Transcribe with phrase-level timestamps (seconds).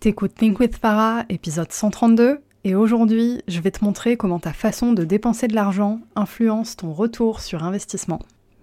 [0.00, 4.94] T'écoutes Think with Farah, épisode 132, et aujourd'hui, je vais te montrer comment ta façon
[4.94, 8.18] de dépenser de l'argent influence ton retour sur investissement.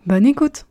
[0.08, 0.66] Bonne écoute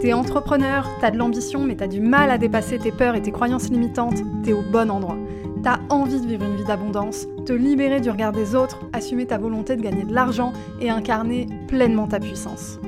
[0.00, 3.30] T'es entrepreneur, t'as de l'ambition, mais t'as du mal à dépasser tes peurs et tes
[3.30, 5.18] croyances limitantes, t'es au bon endroit.
[5.62, 9.36] T'as envie de vivre une vie d'abondance, te libérer du regard des autres, assumer ta
[9.36, 12.78] volonté de gagner de l'argent et incarner pleinement ta puissance.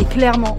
[0.00, 0.58] Et clairement,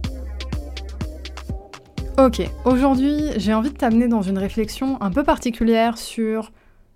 [2.17, 6.51] Ok, aujourd'hui j'ai envie de t'amener dans une réflexion un peu particulière sur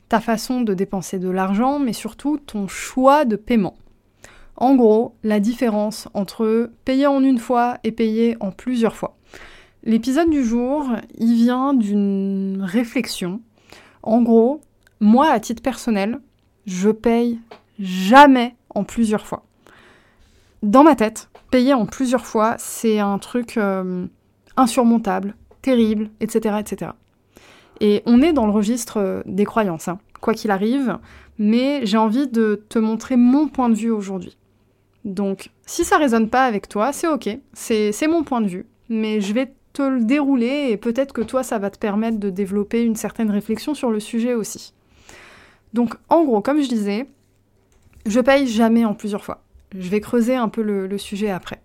[0.10, 3.76] ta façon de dépenser de l'argent, mais surtout ton choix de paiement.
[4.58, 9.18] En gros, la différence entre payer en une fois et payer en plusieurs fois.
[9.84, 13.42] L'épisode du jour, il vient d'une réflexion.
[14.04, 14.62] En gros,
[15.00, 16.20] moi, à titre personnel,
[16.66, 17.40] je paye
[17.80, 19.46] jamais en plusieurs fois.
[20.62, 24.08] Dans ma tête, payer en plusieurs fois, c'est un truc euh,
[24.58, 26.92] insurmontable, terrible, etc., etc.
[27.82, 30.98] Et on est dans le registre euh, des croyances, hein, quoi qu'il arrive,
[31.38, 34.38] mais j'ai envie de te montrer mon point de vue aujourd'hui.
[35.04, 39.22] Donc, si ça résonne pas avec toi, c'est ok, c'est mon point de vue, mais
[39.22, 42.84] je vais te le dérouler et peut-être que toi, ça va te permettre de développer
[42.84, 44.74] une certaine réflexion sur le sujet aussi.
[45.74, 47.08] Donc, en gros, comme je disais,
[48.06, 49.44] je paye jamais en plusieurs fois.
[49.78, 51.62] Je vais creuser un peu le sujet après.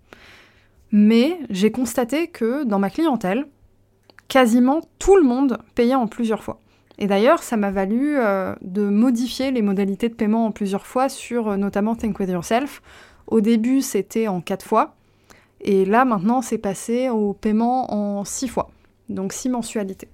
[0.92, 3.46] Mais j'ai constaté que dans ma clientèle,
[4.28, 6.60] quasiment tout le monde payait en plusieurs fois.
[6.98, 11.08] Et d'ailleurs, ça m'a valu euh, de modifier les modalités de paiement en plusieurs fois
[11.08, 12.82] sur euh, notamment Think With Yourself.
[13.26, 14.96] Au début, c'était en quatre fois.
[15.62, 18.70] Et là, maintenant, c'est passé au paiement en six fois.
[19.08, 20.08] Donc six mensualités.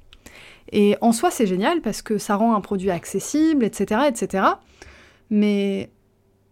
[0.73, 4.45] Et en soi, c'est génial parce que ça rend un produit accessible, etc., etc.
[5.31, 5.91] Mais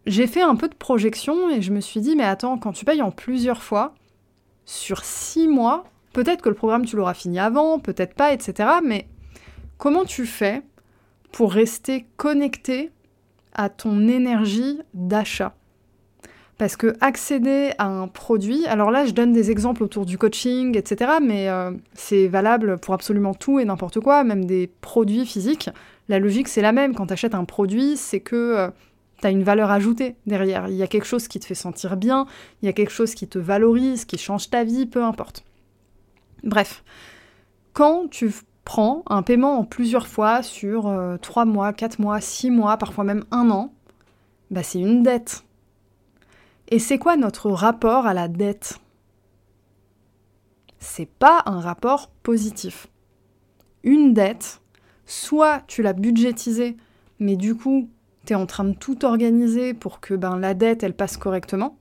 [0.07, 2.85] j'ai fait un peu de projection et je me suis dit, mais attends, quand tu
[2.85, 3.95] payes en plusieurs fois,
[4.65, 8.69] sur six mois, peut-être que le programme tu l'auras fini avant, peut-être pas, etc.
[8.85, 9.09] Mais
[9.79, 10.63] comment tu fais
[11.33, 12.91] pour rester connecté
[13.55, 15.55] à ton énergie d'achat?
[16.57, 20.79] Parce que accéder à un produit, alors là je donne des exemples autour du coaching,
[20.79, 25.69] etc., mais euh, c'est valable pour absolument tout et n'importe quoi, même des produits physiques.
[26.09, 28.69] La logique c'est la même, quand tu achètes un produit, c'est que euh,
[29.31, 30.69] une valeur ajoutée derrière.
[30.69, 32.27] Il y a quelque chose qui te fait sentir bien,
[32.63, 35.45] il y a quelque chose qui te valorise, qui change ta vie, peu importe.
[36.43, 36.85] Bref,
[37.73, 38.33] quand tu
[38.65, 40.83] prends un paiement en plusieurs fois sur
[41.21, 43.73] 3 euh, mois, 4 mois, 6 mois, parfois même un an,
[44.51, 45.45] bah c'est une dette.
[46.69, 48.79] Et c'est quoi notre rapport à la dette?
[50.79, 52.89] C'est pas un rapport positif.
[53.83, 54.61] Une dette,
[55.07, 56.77] soit tu l'as budgétisée,
[57.19, 57.89] mais du coup,
[58.25, 61.77] tu es en train de tout organiser pour que ben, la dette, elle passe correctement.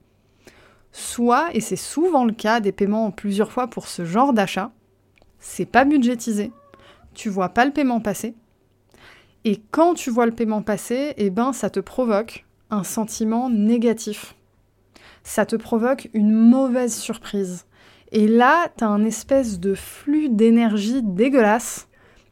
[0.91, 4.71] Soit, et c'est souvent le cas des paiements en plusieurs fois pour ce genre d'achat,
[5.39, 6.51] c'est pas budgétisé,
[7.13, 8.35] tu vois pas le paiement passer,
[9.45, 14.35] et quand tu vois le paiement passer, eh ben ça te provoque un sentiment négatif.
[15.23, 17.65] Ça te provoque une mauvaise surprise.
[18.11, 21.87] Et là, tu as un espèce de flux d'énergie dégueulasse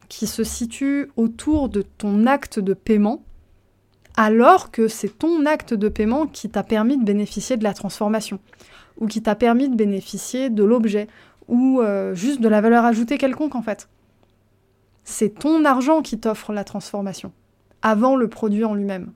[0.07, 3.23] qui se situe autour de ton acte de paiement
[4.15, 8.39] alors que c'est ton acte de paiement qui t'a permis de bénéficier de la transformation,
[8.97, 11.07] ou qui t'a permis de bénéficier de l'objet,
[11.47, 13.89] ou euh, juste de la valeur ajoutée quelconque en fait.
[15.03, 17.31] C'est ton argent qui t'offre la transformation,
[17.81, 19.11] avant le produit en lui-même.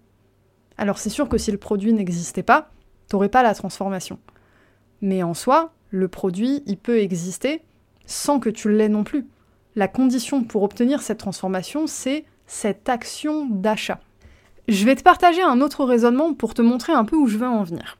[0.78, 2.72] Alors c'est sûr que si le produit n'existait pas,
[3.08, 4.20] t'aurais pas la transformation.
[5.02, 7.62] Mais en soi, le produit, il peut exister
[8.06, 9.28] sans que tu l'aies non plus.
[9.76, 14.00] La condition pour obtenir cette transformation, c'est cette action d'achat.
[14.68, 17.48] Je vais te partager un autre raisonnement pour te montrer un peu où je veux
[17.48, 17.98] en venir.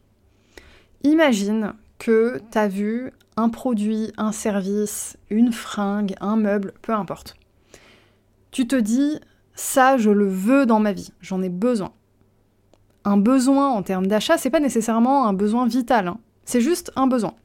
[1.04, 7.36] Imagine que tu as vu un produit, un service, une fringue, un meuble, peu importe.
[8.52, 9.20] Tu te dis,
[9.54, 11.92] ça, je le veux dans ma vie, j'en ai besoin.
[13.04, 16.18] Un besoin en termes d'achat, c'est pas nécessairement un besoin vital, hein.
[16.46, 17.36] c'est juste un besoin.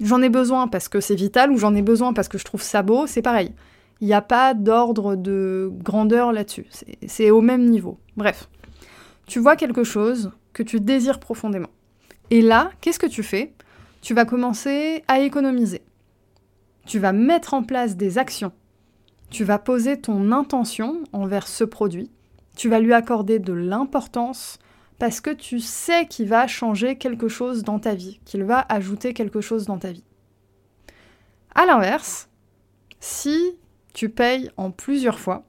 [0.00, 2.62] J'en ai besoin parce que c'est vital ou j'en ai besoin parce que je trouve
[2.62, 3.52] ça beau, c'est pareil.
[4.00, 6.66] Il n'y a pas d'ordre de grandeur là-dessus,
[7.06, 7.98] c'est au même niveau.
[8.16, 8.48] Bref,
[9.26, 11.70] tu vois quelque chose que tu désires profondément.
[12.30, 13.52] Et là, qu'est-ce que tu fais?
[14.02, 15.82] Tu vas commencer à économiser.
[16.86, 18.52] Tu vas mettre en place des actions.
[19.30, 22.10] Tu vas poser ton intention envers ce produit.
[22.56, 24.58] Tu vas lui accorder de l'importance
[24.98, 29.12] parce que tu sais qu'il va changer quelque chose dans ta vie, qu'il va ajouter
[29.12, 30.04] quelque chose dans ta vie.
[31.54, 32.28] A l'inverse,
[33.00, 33.56] si
[33.94, 35.44] tu payes en plusieurs fois,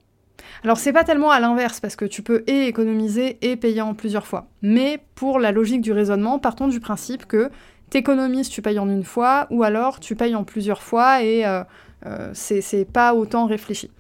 [0.64, 3.94] alors c'est pas tellement à l'inverse parce que tu peux et économiser et payer en
[3.94, 7.50] plusieurs fois, mais pour la logique du raisonnement, partons du principe que
[7.90, 11.64] t'économises, tu payes en une fois, ou alors tu payes en plusieurs fois et euh,
[12.06, 13.92] euh, c'est pas autant réfléchi.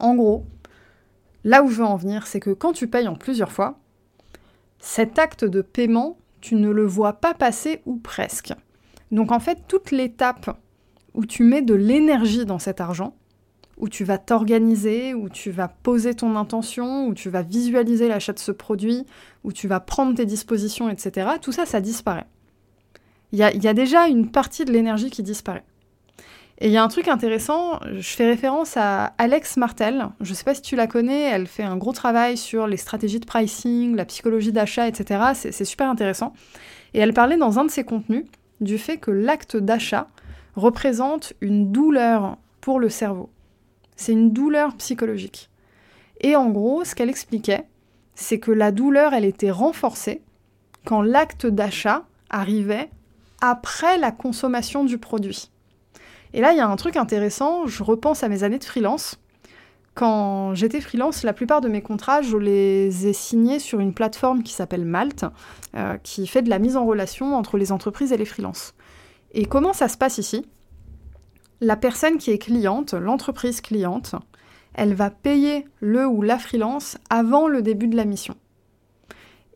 [0.00, 0.46] En gros,
[1.44, 3.78] là où je veux en venir, c'est que quand tu payes en plusieurs fois,
[4.78, 8.52] cet acte de paiement, tu ne le vois pas passer ou presque.
[9.10, 10.56] Donc en fait, toute l'étape
[11.14, 13.14] où tu mets de l'énergie dans cet argent,
[13.78, 18.32] où tu vas t'organiser, où tu vas poser ton intention, où tu vas visualiser l'achat
[18.32, 19.06] de ce produit,
[19.44, 22.26] où tu vas prendre tes dispositions, etc., tout ça, ça disparaît.
[23.32, 25.64] Il y a, déjà une partie de l'énergie qui disparaît.
[26.60, 30.34] Et il y a un truc intéressant, je fais référence à Alex Martel, je ne
[30.34, 33.26] sais pas si tu la connais, elle fait un gros travail sur les stratégies de
[33.26, 35.20] pricing, la psychologie d'achat, etc.
[35.34, 36.32] C'est super intéressant.
[36.94, 38.24] Et elle parlait dans un de ses contenus
[38.60, 40.08] du fait que l'acte d'achat
[40.56, 43.30] représente une douleur pour le cerveau.
[43.98, 45.50] C'est une douleur psychologique.
[46.20, 47.64] Et en gros, ce qu'elle expliquait,
[48.14, 50.22] c'est que la douleur, elle était renforcée
[50.84, 52.90] quand l'acte d'achat arrivait
[53.40, 55.50] après la consommation du produit.
[56.32, 59.18] Et là, il y a un truc intéressant, je repense à mes années de freelance.
[59.94, 64.44] Quand j'étais freelance, la plupart de mes contrats, je les ai signés sur une plateforme
[64.44, 65.24] qui s'appelle Malte,
[65.74, 68.74] euh, qui fait de la mise en relation entre les entreprises et les freelances.
[69.32, 70.46] Et comment ça se passe ici?
[71.60, 74.14] La personne qui est cliente, l'entreprise cliente,
[74.74, 78.36] elle va payer le ou la freelance avant le début de la mission.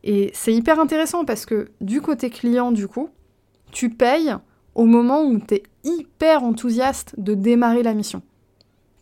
[0.03, 3.09] Et c'est hyper intéressant parce que du côté client, du coup,
[3.71, 4.35] tu payes
[4.75, 8.21] au moment où tu es hyper enthousiaste de démarrer la mission.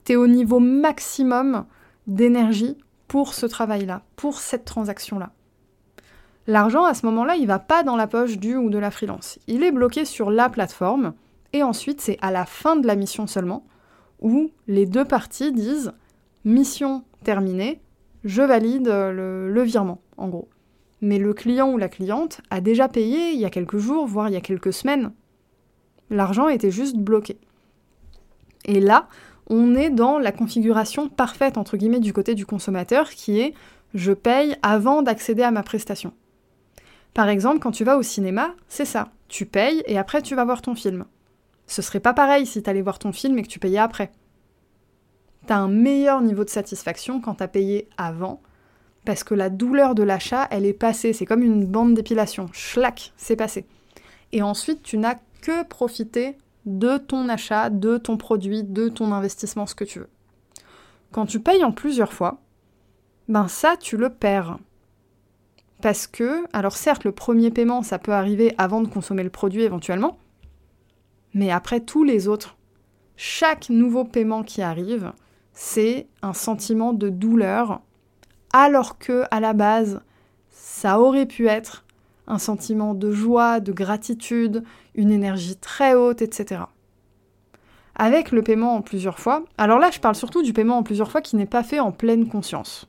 [0.05, 1.65] Tu es au niveau maximum
[2.05, 2.77] d'énergie
[3.07, 5.31] pour ce travail-là, pour cette transaction-là.
[6.47, 9.39] L'argent, à ce moment-là, il va pas dans la poche du ou de la freelance.
[9.47, 11.13] Il est bloqué sur la plateforme,
[11.53, 13.65] et ensuite, c'est à la fin de la mission seulement,
[14.19, 15.91] où les deux parties disent
[16.45, 17.81] mission terminée,
[18.23, 20.49] je valide le, le virement, en gros.
[21.01, 24.29] Mais le client ou la cliente a déjà payé il y a quelques jours, voire
[24.29, 25.11] il y a quelques semaines,
[26.11, 27.37] L'argent était juste bloqué.
[28.65, 29.07] Et là,
[29.47, 33.53] on est dans la configuration parfaite, entre guillemets, du côté du consommateur, qui est
[33.93, 36.13] je paye avant d'accéder à ma prestation.
[37.13, 39.09] Par exemple, quand tu vas au cinéma, c'est ça.
[39.29, 41.05] Tu payes et après tu vas voir ton film.
[41.71, 44.11] Ce serait pas pareil si t'allais voir ton film et que tu payais après.
[45.47, 48.41] T'as un meilleur niveau de satisfaction quand t'as payé avant,
[49.05, 51.13] parce que la douleur de l'achat, elle est passée.
[51.13, 52.49] C'est comme une bande d'épilation.
[52.51, 53.65] Schlac, c'est passé.
[54.33, 59.65] Et ensuite, tu n'as que profiter de ton achat, de ton produit, de ton investissement,
[59.65, 60.09] ce que tu veux.
[61.13, 62.41] Quand tu payes en plusieurs fois,
[63.29, 64.59] ben ça, tu le perds.
[65.81, 69.63] Parce que, alors certes, le premier paiement, ça peut arriver avant de consommer le produit
[69.63, 70.17] éventuellement,
[71.33, 72.57] mais après tous les autres,
[73.15, 75.13] chaque nouveau paiement qui arrive,
[75.53, 77.81] c'est un sentiment de douleur,
[78.53, 80.01] alors que à la base,
[80.49, 81.85] ça aurait pu être
[82.27, 84.63] un sentiment de joie, de gratitude,
[84.95, 86.61] une énergie très haute, etc.
[87.95, 91.11] Avec le paiement en plusieurs fois, alors là je parle surtout du paiement en plusieurs
[91.11, 92.87] fois qui n'est pas fait en pleine conscience.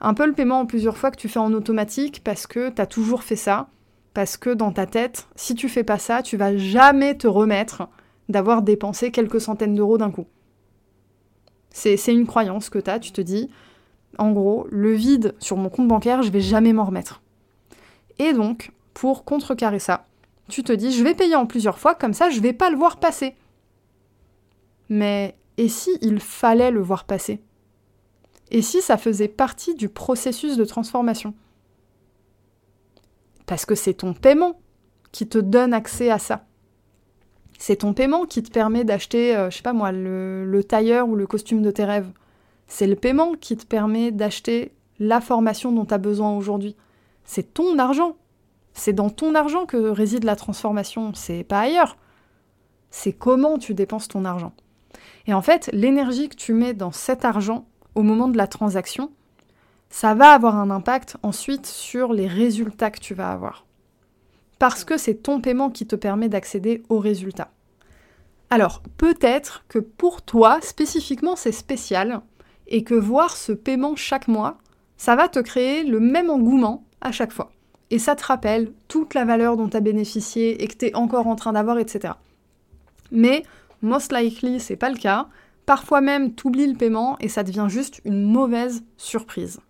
[0.00, 2.80] Un peu le paiement en plusieurs fois que tu fais en automatique parce que tu
[2.80, 3.68] as toujours fait ça,
[4.16, 7.86] parce que dans ta tête, si tu fais pas ça, tu vas jamais te remettre
[8.30, 10.24] d'avoir dépensé quelques centaines d'euros d'un coup.
[11.68, 13.50] C'est une croyance que tu as, tu te dis,
[14.16, 17.20] en gros, le vide sur mon compte bancaire, je vais jamais m'en remettre.
[18.18, 20.06] Et donc, pour contrecarrer ça,
[20.48, 22.78] tu te dis je vais payer en plusieurs fois, comme ça je vais pas le
[22.78, 23.36] voir passer.
[24.88, 27.42] Mais et si il fallait le voir passer?
[28.50, 31.34] Et si ça faisait partie du processus de transformation?
[33.46, 34.60] Parce que c'est ton paiement
[35.12, 36.44] qui te donne accès à ça.
[37.58, 41.08] C'est ton paiement qui te permet d'acheter, euh, je sais pas moi, le, le tailleur
[41.08, 42.10] ou le costume de tes rêves.
[42.66, 46.76] C'est le paiement qui te permet d'acheter la formation dont tu as besoin aujourd'hui.
[47.24, 48.16] C'est ton argent.
[48.74, 51.96] C'est dans ton argent que réside la transformation, c'est pas ailleurs.
[52.90, 54.52] c'est comment tu dépenses ton argent.
[55.26, 59.10] Et en fait, l'énergie que tu mets dans cet argent au moment de la transaction,
[59.90, 63.66] ça va avoir un impact ensuite sur les résultats que tu vas avoir.
[64.58, 67.50] Parce que c'est ton paiement qui te permet d'accéder aux résultats.
[68.50, 72.20] Alors, peut-être que pour toi, spécifiquement, c'est spécial,
[72.68, 74.58] et que voir ce paiement chaque mois,
[74.96, 77.52] ça va te créer le même engouement à chaque fois.
[77.90, 80.96] Et ça te rappelle toute la valeur dont tu as bénéficié et que tu es
[80.96, 82.14] encore en train d'avoir, etc.
[83.10, 83.44] Mais,
[83.82, 85.28] most likely, c'est pas le cas.
[85.66, 89.60] Parfois même, tu oublies le paiement et ça devient juste une mauvaise surprise.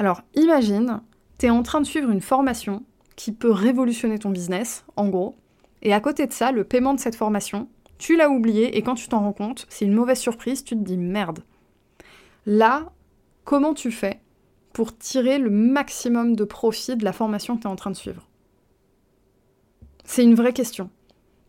[0.00, 1.02] Alors, imagine,
[1.38, 2.84] tu es en train de suivre une formation
[3.16, 5.34] qui peut révolutionner ton business, en gros,
[5.82, 8.94] et à côté de ça, le paiement de cette formation, tu l'as oublié et quand
[8.94, 11.40] tu t'en rends compte, c'est une mauvaise surprise, tu te dis merde.
[12.46, 12.92] Là,
[13.44, 14.22] comment tu fais
[14.72, 17.96] pour tirer le maximum de profit de la formation que tu es en train de
[17.96, 18.26] suivre?
[20.06, 20.88] C'est une vraie question.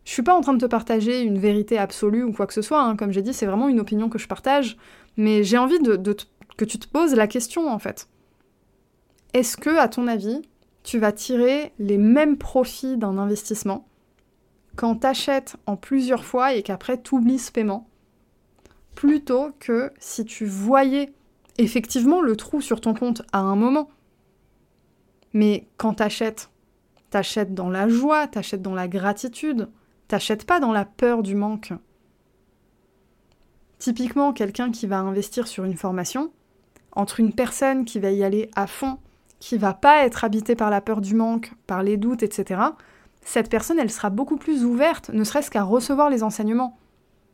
[0.04, 2.60] Je suis pas en train de te partager une vérité absolue ou quoi que ce
[2.60, 2.96] soit, hein.
[2.96, 4.76] comme j'ai dit, c'est vraiment une opinion que je partage,
[5.16, 8.08] mais j'ai envie que tu te poses la question en fait.
[9.34, 10.42] Est-ce que, à ton avis,
[10.82, 13.86] tu vas tirer les mêmes profits d'un investissement
[14.76, 17.88] quand tu achètes en plusieurs fois et qu'après tu oublies ce paiement,
[18.94, 21.12] plutôt que si tu voyais
[21.58, 23.90] effectivement le trou sur ton compte à un moment?
[25.34, 26.50] Mais quand t'achètes,
[27.10, 29.68] t'achètes dans la joie, t'achètes dans la gratitude,
[30.08, 31.72] t'achètes pas dans la peur du manque.
[33.78, 36.32] Typiquement, quelqu'un qui va investir sur une formation,
[36.92, 38.98] entre une personne qui va y aller à fond,
[39.42, 42.60] qui va pas être habitée par la peur du manque, par les doutes, etc.,
[43.22, 46.78] cette personne, elle sera beaucoup plus ouverte, ne serait-ce qu'à recevoir les enseignements,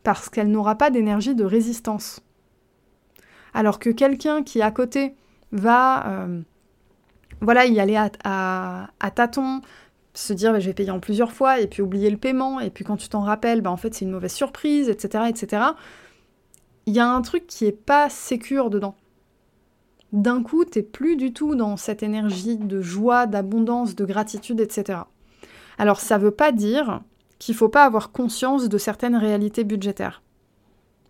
[0.05, 2.21] parce qu'elle n'aura pas d'énergie de résistance.
[3.53, 5.17] Alors que quelqu'un qui à côté
[5.53, 6.41] va euh,
[7.43, 9.61] voilà, y aller à, tâtons,
[10.15, 12.71] se dire bah, je vais payer en plusieurs fois et puis oublier le paiement, et
[12.71, 15.25] puis quand tu t'en rappelles, bah, en fait c'est une mauvaise surprise, etc.
[15.29, 15.63] etc.
[16.87, 18.97] Il y a un truc qui est pas sécure dedans.
[20.13, 25.01] D'un coup, t'es plus du tout dans cette énergie de joie, d'abondance, de gratitude, etc.
[25.77, 27.03] Alors ça veut pas dire
[27.39, 30.23] qu'il faut pas avoir conscience de certaines réalités budgétaires.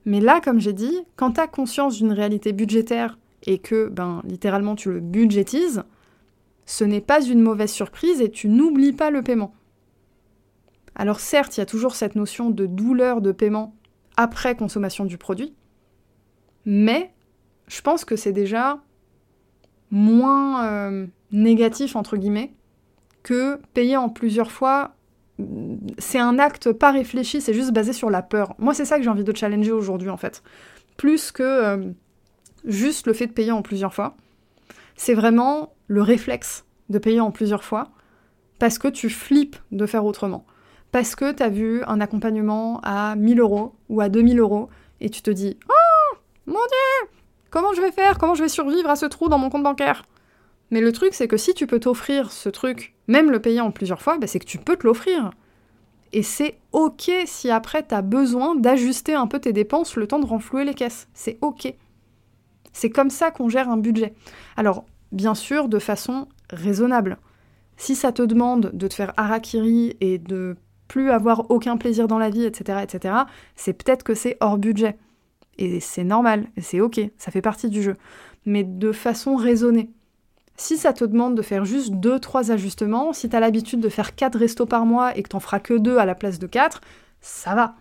[0.05, 4.23] Mais là, comme j'ai dit, quand tu as conscience d'une réalité budgétaire et que, ben,
[4.25, 5.83] littéralement, tu le budgétises,
[6.67, 9.55] ce n'est pas une mauvaise surprise et tu n'oublies pas le paiement.
[10.95, 13.75] Alors certes, il y a toujours cette notion de douleur de paiement
[14.17, 15.55] après consommation du produit,
[16.67, 17.13] mais
[17.69, 18.83] je pense que c'est déjà
[19.91, 22.53] moins euh, négatif, entre guillemets,
[23.23, 24.95] que payer en plusieurs fois
[25.99, 28.55] c'est un acte pas réfléchi, c'est juste basé sur la peur.
[28.59, 30.43] Moi, c'est ça que j'ai envie de challenger aujourd'hui, en fait.
[30.97, 31.93] Plus que euh,
[32.65, 34.17] juste le fait de payer en plusieurs fois.
[34.97, 37.91] C'est vraiment le réflexe de payer en plusieurs fois
[38.59, 40.45] parce que tu flippes de faire autrement.
[40.91, 44.69] Parce que tu as vu un accompagnement à 1000 euros ou à 2000 euros
[45.01, 46.17] et tu te dis Oh
[46.47, 47.18] mon Dieu
[47.51, 48.19] Comment je vais faire?
[48.19, 50.05] Comment je vais survivre à ce trou dans mon compte bancaire?
[50.71, 53.71] Mais le truc, c'est que si tu peux t'offrir ce truc, même le payer en
[53.71, 55.31] plusieurs fois, bah, c'est que tu peux te l'offrir.
[56.13, 60.19] Et c'est ok si après tu as besoin d'ajuster un peu tes dépenses le temps
[60.19, 61.09] de renflouer les caisses.
[61.15, 61.73] C'est ok.
[62.73, 64.15] C'est comme ça qu'on gère un budget.
[64.57, 67.19] Alors, bien sûr, de façon raisonnable.
[67.77, 72.19] Si ça te demande de te faire harakiri et de plus avoir aucun plaisir dans
[72.19, 73.15] la vie, etc., etc.,
[73.57, 74.97] c'est peut-être que c'est hors budget.
[75.59, 77.97] Et c'est normal, c'est ok, ça fait partie du jeu.
[78.47, 79.91] Mais de façon raisonnée.
[80.57, 84.15] Si ça te demande de faire juste 2-3 ajustements, si tu as l'habitude de faire
[84.15, 86.81] 4 restos par mois et que t'en feras que 2 à la place de 4,
[87.21, 87.75] ça va.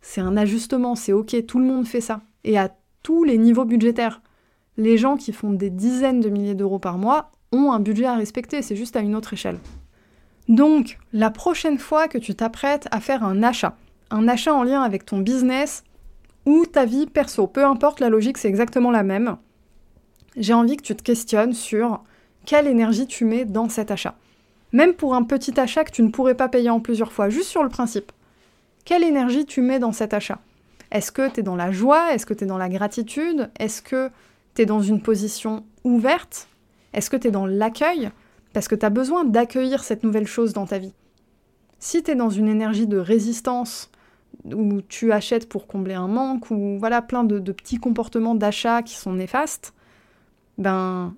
[0.00, 2.20] C'est un ajustement, c'est ok, tout le monde fait ça.
[2.44, 4.22] Et à tous les niveaux budgétaires.
[4.76, 8.16] Les gens qui font des dizaines de milliers d'euros par mois ont un budget à
[8.16, 9.58] respecter, c'est juste à une autre échelle.
[10.48, 13.76] Donc, la prochaine fois que tu t'apprêtes à faire un achat,
[14.10, 15.84] un achat en lien avec ton business
[16.46, 19.36] ou ta vie perso, peu importe la logique, c'est exactement la même,
[20.36, 22.02] j'ai envie que tu te questionnes sur
[22.46, 24.14] quelle énergie tu mets dans cet achat.
[24.72, 27.48] Même pour un petit achat que tu ne pourrais pas payer en plusieurs fois, juste
[27.48, 28.12] sur le principe.
[28.84, 30.38] Quelle énergie tu mets dans cet achat?
[30.90, 32.14] Est-ce que tu es dans la joie?
[32.14, 33.50] Est-ce que tu es dans la gratitude?
[33.58, 34.10] Est-ce que
[34.54, 36.48] tu es dans une position ouverte?
[36.92, 38.10] Est-ce que tu es dans l'accueil?
[38.52, 40.94] Parce que tu as besoin d'accueillir cette nouvelle chose dans ta vie.
[41.78, 43.90] Si tu es dans une énergie de résistance,
[44.44, 48.94] où tu achètes pour combler un manque, ou voilà plein de, petits comportements d'achat qui
[48.96, 49.74] sont néfastes,
[50.58, 51.14] ben,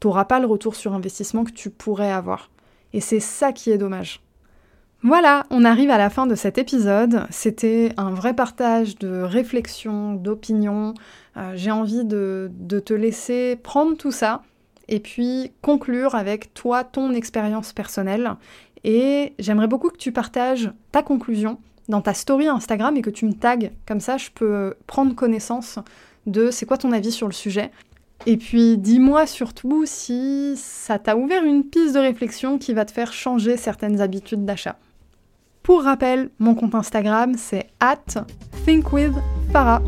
[0.00, 2.50] t'auras pas le retour sur investissement que tu pourrais avoir.
[2.92, 4.20] Et c'est ça qui est dommage.
[5.02, 7.26] Voilà, on arrive à la fin de cet épisode.
[7.30, 10.94] C'était un vrai partage de réflexion, d'opinion.
[11.36, 14.42] Euh, j'ai envie de, de te laisser prendre tout ça
[14.88, 18.32] et puis conclure avec toi ton expérience personnelle.
[18.84, 23.26] Et j'aimerais beaucoup que tu partages ta conclusion dans ta story Instagram et que tu
[23.26, 23.58] me tags.
[23.86, 25.78] Comme ça, je peux prendre connaissance
[26.26, 27.70] de c'est quoi ton avis sur le sujet.
[28.24, 32.90] Et puis dis-moi surtout si ça t'a ouvert une piste de réflexion qui va te
[32.90, 34.78] faire changer certaines habitudes d'achat.
[35.62, 38.24] Pour rappel, mon compte Instagram c'est at
[38.64, 39.82] thinkwithfarah.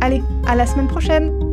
[0.00, 1.47] Allez, à la semaine prochaine